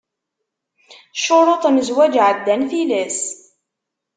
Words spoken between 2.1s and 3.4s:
εeddan tilas.